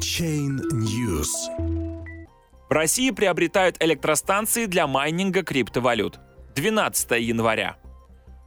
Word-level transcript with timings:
Chain 0.00 0.62
News. 0.72 1.28
В 2.70 2.72
России 2.72 3.10
приобретают 3.10 3.76
электростанции 3.80 4.64
для 4.64 4.86
майнинга 4.86 5.42
криптовалют. 5.42 6.18
12 6.54 7.10
января. 7.20 7.76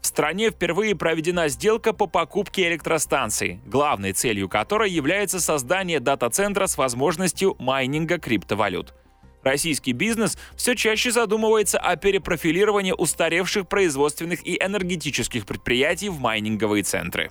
В 0.01 0.07
стране 0.07 0.49
впервые 0.49 0.95
проведена 0.95 1.49
сделка 1.49 1.93
по 1.93 2.07
покупке 2.07 2.69
электростанций, 2.69 3.61
главной 3.67 4.13
целью 4.13 4.49
которой 4.49 4.89
является 4.89 5.39
создание 5.39 5.99
дата-центра 5.99 6.65
с 6.65 6.75
возможностью 6.75 7.55
майнинга 7.59 8.17
криптовалют. 8.17 8.95
Российский 9.43 9.91
бизнес 9.91 10.39
все 10.55 10.73
чаще 10.73 11.11
задумывается 11.11 11.77
о 11.77 11.95
перепрофилировании 11.97 12.93
устаревших 12.97 13.67
производственных 13.67 14.43
и 14.43 14.57
энергетических 14.59 15.45
предприятий 15.45 16.09
в 16.09 16.19
майнинговые 16.19 16.81
центры. 16.81 17.29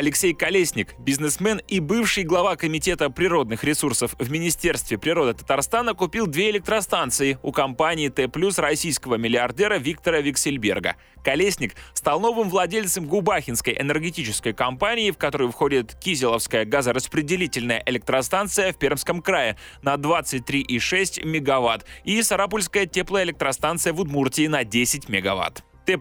Алексей 0.00 0.32
Колесник, 0.32 0.98
бизнесмен 0.98 1.60
и 1.68 1.78
бывший 1.78 2.24
глава 2.24 2.56
Комитета 2.56 3.10
природных 3.10 3.64
ресурсов 3.64 4.14
в 4.18 4.30
Министерстве 4.30 4.96
природы 4.96 5.34
Татарстана, 5.34 5.92
купил 5.92 6.26
две 6.26 6.48
электростанции 6.48 7.38
у 7.42 7.52
компании 7.52 8.08
Т+, 8.08 8.26
российского 8.56 9.16
миллиардера 9.16 9.76
Виктора 9.76 10.22
Виксельберга. 10.22 10.96
Колесник 11.22 11.74
стал 11.92 12.18
новым 12.18 12.48
владельцем 12.48 13.04
Губахинской 13.04 13.76
энергетической 13.78 14.54
компании, 14.54 15.10
в 15.10 15.18
которую 15.18 15.50
входит 15.50 15.94
Кизеловская 15.96 16.64
газораспределительная 16.64 17.82
электростанция 17.84 18.72
в 18.72 18.78
Пермском 18.78 19.20
крае 19.20 19.58
на 19.82 19.96
23,6 19.96 21.26
мегаватт 21.26 21.84
и 22.04 22.22
Сарапульская 22.22 22.86
теплоэлектростанция 22.86 23.92
в 23.92 24.00
Удмуртии 24.00 24.46
на 24.46 24.64
10 24.64 25.10
мегаватт. 25.10 25.62
Т+, 25.86 25.98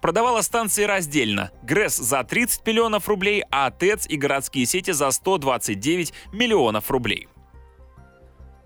продавала 0.00 0.42
станции 0.42 0.84
раздельно. 0.84 1.50
ГРЭС 1.62 1.96
за 1.96 2.24
30 2.24 2.66
миллионов 2.66 3.08
рублей, 3.08 3.44
а 3.50 3.70
ТЭЦ 3.70 4.06
и 4.08 4.16
городские 4.16 4.66
сети 4.66 4.92
за 4.92 5.10
129 5.10 6.12
миллионов 6.32 6.90
рублей. 6.90 7.28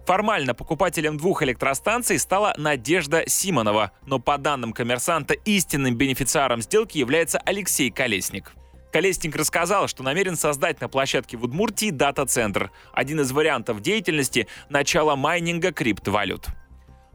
Формально 0.07 0.55
покупателем 0.55 1.17
двух 1.17 1.43
электростанций 1.43 2.19
стала 2.19 2.55
Надежда 2.59 3.23
Симонова, 3.27 3.93
но 4.05 4.19
по 4.19 4.37
данным 4.37 4.73
коммерсанта 4.73 5.35
истинным 5.35 5.95
бенефициаром 5.95 6.61
сделки 6.61 6.99
является 6.99 7.39
Алексей 7.39 7.91
Колесник. 7.91 8.53
Колесник 8.93 9.37
рассказал, 9.37 9.89
что 9.89 10.03
намерен 10.03 10.37
создать 10.37 10.81
на 10.81 10.89
площадке 10.89 11.37
в 11.37 11.45
Удмуртии 11.45 11.91
дата-центр. 11.91 12.71
Один 12.93 13.21
из 13.21 13.33
вариантов 13.33 13.81
деятельности– 13.81 14.49
начало 14.69 15.17
майнинга 15.17 15.73
криптовалют. 15.73 16.49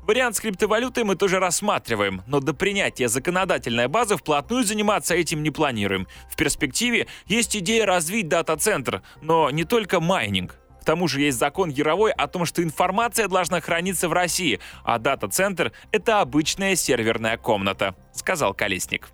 Вариант 0.07 0.37
с 0.37 0.39
криптовалютой 0.39 1.03
мы 1.03 1.17
тоже 1.17 1.37
рассматриваем, 1.37 2.21
но 2.27 2.39
до 2.39 2.53
принятия 2.53 3.09
законодательной 3.09 3.89
базы 3.89 4.15
вплотную 4.15 4.63
заниматься 4.63 5.13
этим 5.13 5.43
не 5.43 5.51
планируем. 5.51 6.07
В 6.31 6.37
перспективе 6.37 7.07
есть 7.25 7.57
идея 7.57 7.85
развить 7.85 8.29
дата-центр, 8.29 9.01
но 9.21 9.49
не 9.49 9.65
только 9.65 9.99
майнинг. 9.99 10.55
К 10.81 10.85
тому 10.85 11.09
же 11.09 11.19
есть 11.19 11.37
закон 11.37 11.69
Яровой 11.69 12.13
о 12.13 12.27
том, 12.27 12.45
что 12.45 12.63
информация 12.63 13.27
должна 13.27 13.59
храниться 13.59 14.07
в 14.07 14.13
России, 14.13 14.61
а 14.85 14.97
дата-центр— 14.97 15.73
это 15.91 16.21
обычная 16.21 16.77
серверная 16.77 17.35
комната, 17.35 17.93
сказал 18.13 18.53
Колесник. 18.53 19.09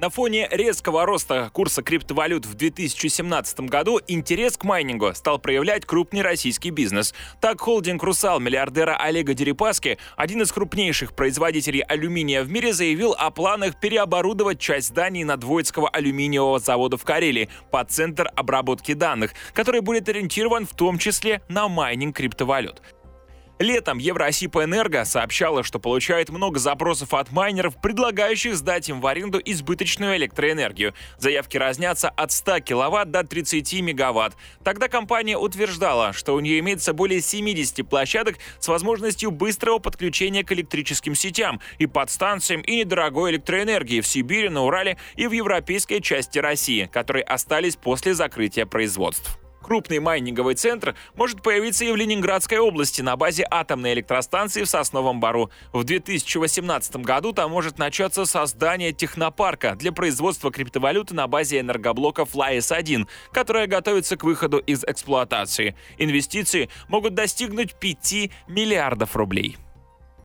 На 0.00 0.08
фоне 0.08 0.48
резкого 0.50 1.04
роста 1.04 1.50
курса 1.52 1.82
криптовалют 1.82 2.46
в 2.46 2.54
2017 2.54 3.60
году 3.68 4.00
интерес 4.06 4.56
к 4.56 4.64
майнингу 4.64 5.12
стал 5.12 5.38
проявлять 5.38 5.84
крупный 5.84 6.22
российский 6.22 6.70
бизнес. 6.70 7.12
Так, 7.38 7.60
холдинг 7.60 8.02
«Русал» 8.02 8.40
миллиардера 8.40 8.96
Олега 8.96 9.34
Дерипаски, 9.34 9.98
один 10.16 10.40
из 10.40 10.52
крупнейших 10.52 11.12
производителей 11.12 11.80
алюминия 11.80 12.42
в 12.42 12.50
мире, 12.50 12.72
заявил 12.72 13.12
о 13.12 13.30
планах 13.30 13.78
переоборудовать 13.78 14.58
часть 14.58 14.88
зданий 14.88 15.22
Надвоицкого 15.22 15.90
алюминиевого 15.90 16.60
завода 16.60 16.96
в 16.96 17.04
Карелии 17.04 17.50
под 17.70 17.90
центр 17.90 18.30
обработки 18.34 18.94
данных, 18.94 19.34
который 19.52 19.82
будет 19.82 20.08
ориентирован 20.08 20.66
в 20.66 20.72
том 20.72 20.96
числе 20.96 21.42
на 21.48 21.68
майнинг 21.68 22.16
криптовалют. 22.16 22.80
Летом 23.60 23.98
Евросибэнерго 23.98 25.04
сообщала, 25.04 25.62
что 25.62 25.78
получает 25.78 26.30
много 26.30 26.58
запросов 26.58 27.12
от 27.12 27.30
майнеров, 27.30 27.78
предлагающих 27.78 28.56
сдать 28.56 28.88
им 28.88 29.02
в 29.02 29.06
аренду 29.06 29.38
избыточную 29.44 30.16
электроэнергию. 30.16 30.94
Заявки 31.18 31.58
разнятся 31.58 32.08
от 32.08 32.32
100 32.32 32.60
киловатт 32.60 33.10
до 33.10 33.22
30 33.22 33.82
мегаватт. 33.82 34.34
Тогда 34.64 34.88
компания 34.88 35.36
утверждала, 35.36 36.14
что 36.14 36.34
у 36.34 36.40
нее 36.40 36.58
имеется 36.60 36.94
более 36.94 37.20
70 37.20 37.86
площадок 37.86 38.38
с 38.60 38.66
возможностью 38.66 39.30
быстрого 39.30 39.78
подключения 39.78 40.42
к 40.42 40.52
электрическим 40.52 41.14
сетям 41.14 41.60
и 41.78 41.84
подстанциям 41.84 42.62
и 42.62 42.76
недорогой 42.76 43.32
электроэнергии 43.32 44.00
в 44.00 44.06
Сибири, 44.06 44.48
на 44.48 44.64
Урале 44.64 44.96
и 45.16 45.26
в 45.26 45.32
европейской 45.32 46.00
части 46.00 46.38
России, 46.38 46.88
которые 46.90 47.24
остались 47.24 47.76
после 47.76 48.14
закрытия 48.14 48.64
производств. 48.64 49.39
Крупный 49.62 49.98
майнинговый 49.98 50.54
центр 50.54 50.94
может 51.14 51.42
появиться 51.42 51.84
и 51.84 51.92
в 51.92 51.96
Ленинградской 51.96 52.58
области 52.58 53.02
на 53.02 53.16
базе 53.16 53.46
атомной 53.50 53.92
электростанции 53.92 54.64
в 54.64 54.68
Сосновом 54.68 55.20
Бару. 55.20 55.50
В 55.72 55.84
2018 55.84 56.96
году 56.96 57.32
там 57.32 57.50
может 57.50 57.78
начаться 57.78 58.24
создание 58.24 58.92
технопарка 58.92 59.74
для 59.76 59.92
производства 59.92 60.50
криптовалюты 60.50 61.14
на 61.14 61.26
базе 61.26 61.60
энергоблока 61.60 62.22
Flyes-1, 62.22 63.06
которая 63.32 63.66
готовится 63.66 64.16
к 64.16 64.24
выходу 64.24 64.58
из 64.58 64.82
эксплуатации. 64.84 65.76
Инвестиции 65.98 66.68
могут 66.88 67.14
достигнуть 67.14 67.74
5 67.74 68.30
миллиардов 68.48 69.14
рублей. 69.14 69.56